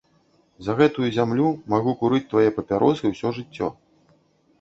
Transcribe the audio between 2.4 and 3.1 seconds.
папяросы